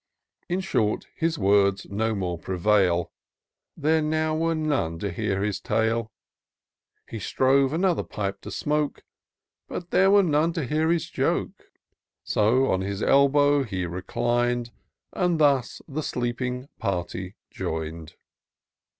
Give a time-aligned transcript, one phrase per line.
[0.49, 3.11] In short, his words no more prevail;
[3.77, 6.11] There now were none to hear his tale:
[7.07, 9.03] He strove another pipe to smoke,
[9.67, 11.69] But there were none to hear his joke;
[12.23, 14.71] So on his elbow he reclin'd.
[15.13, 18.15] And thus the sleeping party join'd.